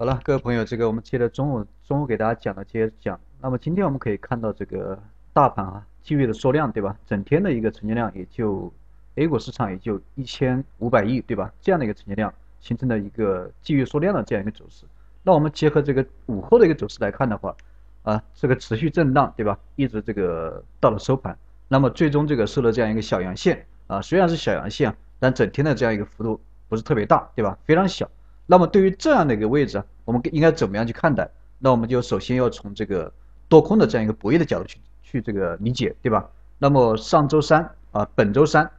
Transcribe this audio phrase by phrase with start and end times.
[0.00, 3.18] 好了，各位朋友，这个我们接着中午中午给大家讲的接着讲。
[3.40, 4.96] 那么今天我们可以看到这个
[5.32, 6.96] 大盘啊，继续的缩量，对吧？
[7.04, 8.72] 整天的一个成交量也就
[9.16, 11.52] A 股市场也就一千五百亿，对吧？
[11.60, 14.84] 这样的一个成交量形成了一个继续缩量的这样一个走势。
[15.24, 17.56] 那我们结合这个午后的一个走势来看的话，
[18.04, 19.58] 啊，这个持续震荡，对吧？
[19.74, 21.36] 一直这个到了收盘，
[21.66, 27.58] 那么最终这个收了这样一个小阳线啊，虽然是小阳线，但整天的这样一个幅度不是特别大，对吧？
[27.64, 28.08] 非常小。
[28.50, 31.28] 那么对于这样的一个位置，我们应该怎么样去看待？
[31.58, 33.12] 那我们就首先要从这个
[33.46, 36.30] 多空的这样一个博弈的角度去去这个理解，对吧？
[36.58, 38.70] 那么上周三啊，本周三，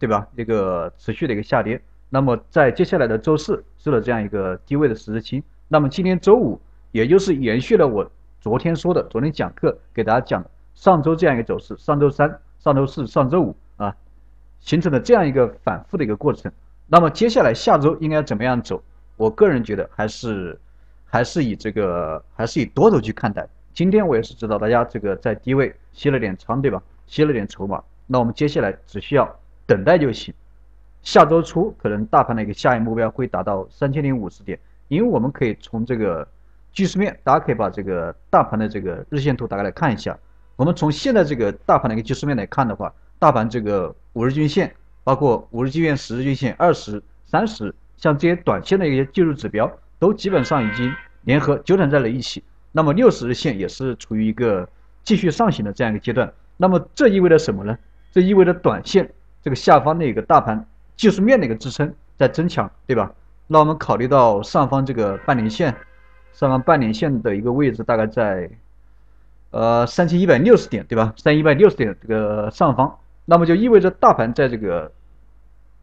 [0.00, 0.26] 对吧？
[0.36, 6.60] 这个持续的一个下跌，那么在接下来的周四收了这样一个低位的十字星，那么今天周五，
[6.90, 8.10] 也就是延续了我
[8.40, 13.94] 昨天说的，昨天讲课给大家讲的上周这样一个走势，上周三、上周四、上周五啊，
[14.58, 16.50] 形成了这样一个反复的一个过程。
[16.88, 18.82] 那么接下来下周应该怎么样走？
[19.16, 20.58] 我个人觉得还是
[21.04, 23.46] 还是以这个还是以多头去看待。
[23.72, 26.82] 今天我也是知道大家这个在低位吸了点仓，对吧？
[27.06, 30.34] 吸了点筹码，那我们接下来只需要等待就行。
[31.02, 36.26] 下周初可能大盘的一个下一目标会达到三千零五十点，因为我们可以从这个
[36.72, 40.18] 技术面，大家可以把这个大盘的这个日线图打开来看一下。
[40.56, 44.74] 我们从现在这个大盘的一个技术面来看的话，大盘这个五日均线，
[45.04, 47.74] 包括五日均线、十日均线、二十、三十。
[47.96, 54.68] 像这些短线的一些技术指标都基本上已经联合纠缠在了一起，那么六十日线也是处于一个
[55.02, 56.32] 继续上行的这样一个阶段。
[56.56, 57.76] 那么这意味着什么呢？
[58.12, 59.10] 这意味着短线
[59.42, 63.12] 这个下方的一个大盘技术面的一个支撑在增强，对吧？
[63.46, 65.74] 那我们考虑到上方这个半年线，
[66.32, 68.50] 上方半年线的一个位置大概在
[69.50, 71.12] 呃三千一百六十点，对吧？
[71.16, 74.92] 三千一百六十点这个上方，那么就意味着大盘在这个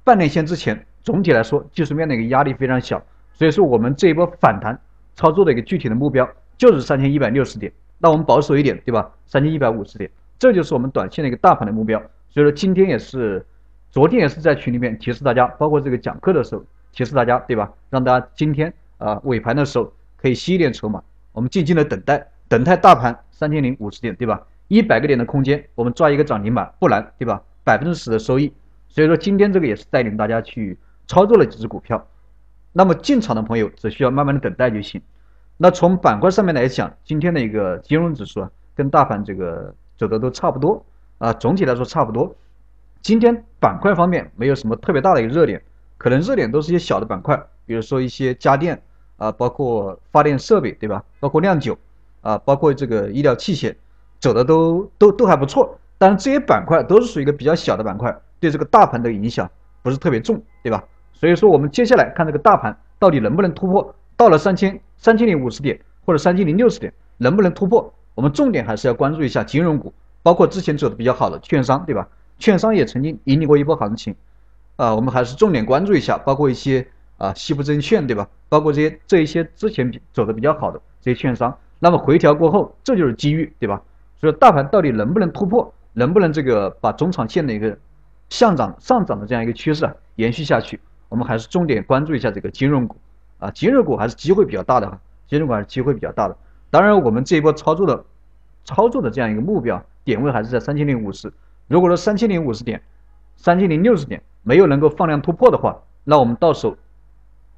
[0.03, 0.85] 半年线之前。
[1.03, 4.79] 总体来说，技术面的一个压力非常小，所以说我们这一波反弹
[5.15, 7.71] 操作的一个具体的目标就是三千一百六十点。
[7.99, 9.11] 那我们保守一点，对吧？
[9.25, 11.99] 三千一百五十点，这就是我们短线的一个大盘的目标。
[12.29, 13.45] 所以说今天也是，
[13.91, 17.71] 昨天也是在群里面提示大家，包括这个讲课的时候提示大家，对吧？
[17.89, 24.41] 让大家今天啊尾盘的时候可以吸一点筹码，我们静静的等待，等待大盘三千零五十点，对吧？
[24.69, 27.41] 一百个点的空间，我们抓一个涨停板，不难，对吧？
[27.65, 28.53] 百分之十的收益。
[28.87, 30.77] 所以说今天这个也是带领大家去。
[31.07, 32.07] 操作了几只股票，
[32.71, 35.01] 那么进场的朋友只需要慢慢的等待就行。
[35.57, 40.83] 那从板块上面来讲，今天的一个金融指数啊，跟大盘这个走的都差不多
[41.19, 42.35] 啊，总体来说差不多。
[43.01, 45.61] 今天板块方面没有什么特别大的一个热点，
[45.97, 48.81] 可能热点都是一些小的板块，比如说一些家电
[49.17, 51.03] 啊，包括发电设备，对吧？
[51.19, 51.77] 包括酿酒
[52.21, 53.75] 啊，包括这个医疗器械，
[54.19, 55.77] 走的都都都还不错。
[55.97, 59.49] 但是这些板块都是属于一个比较小的板块，对这个大盘的影响
[59.81, 60.83] 不是特别重，对吧？
[61.23, 67.93] 所以说，我们接下来看这个大盘到底能不能突破到了三千三千零五十点或者三千零六十点，能不能突破？
[68.13, 72.09] 我们重点还是要关注一下金融股，包括之前走的比较好的券商，对吧？
[72.39, 74.13] 券商也曾经引领过一波行情，
[74.75, 76.85] 啊，我们还是重点关注一下，包括一些
[77.17, 78.27] 啊西部证券，对吧？
[78.49, 83.81] 包括这些这一些之前走的比较好的这些券商，那么回调过后，这就是机遇，对吧？
[84.19, 87.77] 所以大盘到底能不能突破，能不能这个把中长线的一个
[88.27, 90.77] 上涨上涨的这样一个趋势啊延续下去？
[91.13, 92.97] 我们还是重点关注一下这个金融股
[93.37, 96.35] 啊，金融股还是机会比较大的哈，金融股还是机会比较大的。
[96.71, 98.03] 当然，我们这一波操作的
[98.65, 101.31] 操作的这样一个目标点位还是在三千零五十。
[101.67, 102.81] 如果说三千零五十点、
[103.37, 106.75] 三千零六十点没有能够放量突破的话，那我们到手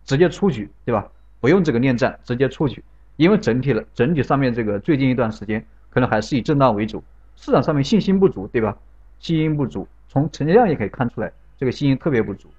[0.03, 1.07] 直接出局，对吧？
[1.39, 2.83] 不用这个恋战，直接出局。
[3.15, 7.01] 因为整体的整体上面这个最近一段时间可能还是以震荡为主，
[7.37, 8.77] 市场上面信心不足，对吧？
[9.21, 12.49] 信心不足，从成交量也可以看出来，这个信心特别不足。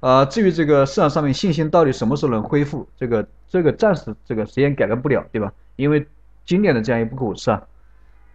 [0.00, 5.52] 呃，至于这个市场上面信心到底什么时候能恢复，这个这个暂时这个谁也改变不了，对吧？
[5.74, 6.06] 因为
[6.44, 7.62] 今年的这样一部股市啊，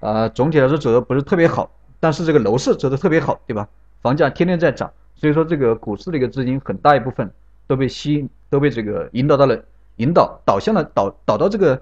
[0.02, 3.68] 呃，总体来说走的不是特别好，但是这个楼市走的特别好，对吧？
[4.02, 7.32] 房价天天在涨，所以说这个股市的一个资金很大一部分
[7.66, 9.58] 都被吸引，都被这个引导到了，
[9.96, 11.82] 引导导向了导导到这个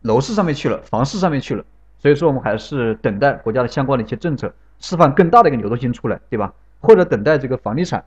[0.00, 1.62] 楼市上面去了，房市上面去了。
[1.98, 6.54] 所以说我们还是等待国家的相关的一些政策释放更大的一个流动性出来，对吧？
[6.80, 8.02] 或者等待这个房地产。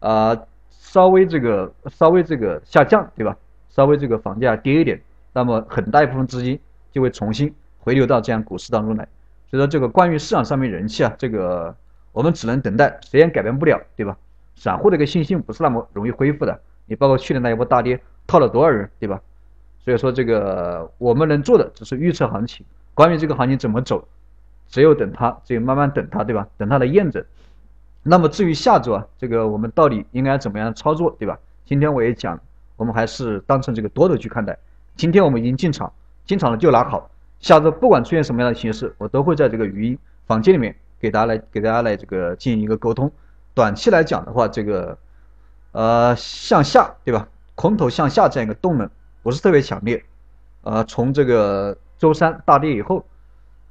[0.00, 0.36] 啊，
[0.70, 3.36] 稍微这个稍微这个下降，对吧？
[3.70, 5.00] 稍微这个房价跌一点，
[5.32, 6.58] 那么很大一部分资金
[6.90, 9.06] 就会重新回流到这样股市当中来。
[9.50, 11.74] 所以说，这个关于市场上面人气啊，这个
[12.12, 14.16] 我们只能等待，谁也改变不了，对吧？
[14.56, 16.60] 散户的一个信心不是那么容易恢复的。
[16.86, 19.20] 你包括去年那一波大跌，套了多少人，对吧？
[19.84, 22.66] 所以说，这个我们能做的只是预测行情。
[22.94, 24.08] 关于这个行情怎么走，
[24.68, 26.48] 只有等它，只有慢慢等它，对吧？
[26.56, 27.24] 等它的验证。
[28.08, 31.38] 那么至于下周啊，这个我们到底应该怎么样操作，对吧？
[31.66, 32.40] 今天我也讲，
[32.76, 34.58] 我们还是当成这个多头去看待。
[34.96, 35.92] 今天我们已经进场，
[36.24, 37.10] 进场了就拿好。
[37.38, 43.12] 下周不管出现什么样的形式，我都会在这个语音房间里面给大家来给大家来这个进行一个沟通。
[43.52, 44.96] 短期来讲的话，这个
[45.72, 47.28] 呃向下对吧？
[47.54, 48.88] 空头向下这样一个动能
[49.22, 50.02] 不是特别强烈。
[50.62, 53.04] 呃，从这个周三大跌以后，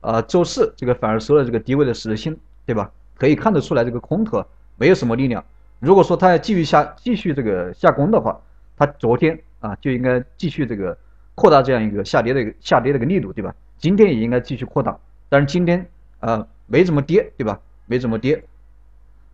[0.02, 2.92] 呃周四这个反而收了这个低位的十字星，对吧？
[3.18, 4.46] 可以看得出来这个空头
[4.78, 5.44] 没有什么力量。
[5.80, 8.40] 如果说它要继续下继续这个下攻的话，
[8.78, 10.98] 它昨天啊就应该继续这个。
[11.40, 13.54] 扩大这样一个下跌的一个下跌的一个力度，对吧？
[13.78, 14.98] 今天也应该继续扩大，
[15.30, 15.88] 但是今天
[16.20, 17.60] 啊没怎么跌，对吧？
[17.86, 18.44] 没怎么跌，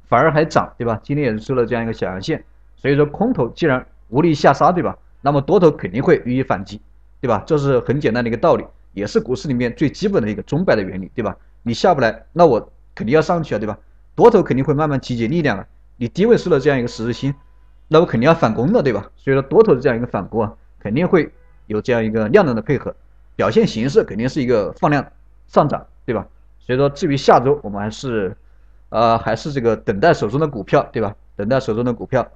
[0.10, 1.00] 反而还涨，对吧？
[1.02, 2.44] 今天也是收了这样一个小阳线，
[2.76, 4.98] 所以说空头既然无力下杀，对吧？
[5.22, 6.82] 那么多头肯定会予以反击，
[7.22, 7.42] 对吧？
[7.48, 11.38] 这是很简单的一个道理，也是股市里面最基本的一个钟摆的原理，对吧？
[11.62, 13.78] 你下不来，那我肯定要上去啊，对吧？
[14.16, 15.68] 多头肯定会慢慢集结力量啊，
[15.98, 17.34] 你低位收了这样一个十字星，
[17.88, 19.10] 那我肯定要反攻的，对吧？
[19.16, 21.32] 所以说多头的这样一个反攻啊，肯定会。
[21.68, 22.94] 有这样一个量能的配合，
[23.38, 25.14] 表现形式肯定是一个放量
[25.48, 26.28] 上涨，对吧？
[26.60, 28.36] 所以说，至于下周，我们还是，
[28.90, 31.16] 呃，还是这个等待手中的股票，对吧？
[31.38, 32.30] 等待手中的股票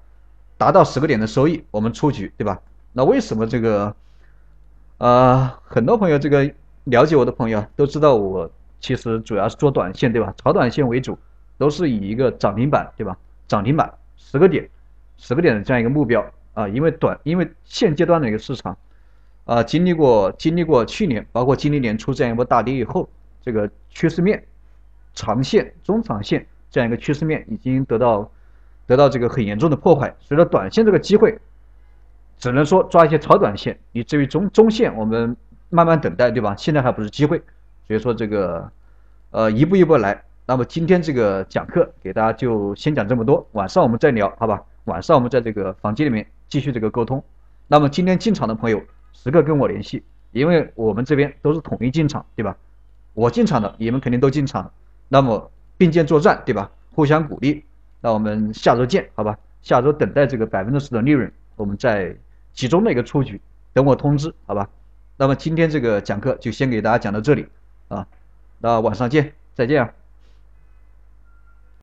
[0.58, 2.62] 达到十个点的收益，我们出局，对吧？
[2.94, 3.94] 那为什么这个，
[4.98, 6.50] 呃，很多朋友这个
[6.86, 10.34] 了解我的朋友都知道，我其实主要是做短线，对吧？
[10.38, 11.18] 炒短线为主，
[11.58, 13.18] 都是以一个涨停板，对吧？
[13.48, 14.70] 涨停板十个点，
[15.18, 18.78] 十个点的这样一个目标啊，因为短，因为现阶段的一个市场。
[19.46, 23.10] 啊，经历过经历过去年，包括今年年初这样一波大跌以后，
[23.42, 24.44] 这个趋势面、
[25.14, 28.30] 长线、中长线这样一个趋势面已经得到
[28.86, 30.14] 得到这个很严重的破坏。
[30.20, 31.40] 所以说，短线这个机会，
[32.38, 35.38] 只能说抓一些超短线，以至于中中线我们
[35.70, 36.54] 慢慢等待，对吧？
[36.58, 37.42] 现在还不是机会，
[37.88, 38.72] 所以说这个
[39.32, 40.24] 呃一步一步来。
[40.46, 44.64] 那么今天这个讲课给大家就先讲这么多，晚上我们再聊，好吧？
[44.86, 47.24] 晚上我们在这个房间里面继续这个沟通。
[47.68, 48.82] 那么今天进场的朋友。
[49.14, 52.56] 时刻跟我联系，因为我们这边都是统一进场，对吧？
[53.16, 54.72] 我进场的，你们肯定都进场了，
[55.08, 56.70] 那么并肩作战，对吧？
[56.94, 57.64] 互相鼓励，
[58.00, 59.36] 那我们下周见，好吧？
[59.64, 62.16] 下周等待这个百分之十的利润，我们再
[62.54, 63.42] 集中的一个出局，
[63.74, 64.70] 等我通知，好吧？
[65.18, 67.48] 那么今天这个讲课就先给大家讲到这里
[67.90, 68.08] 啊，
[68.60, 69.94] 那晚上见，再见啊。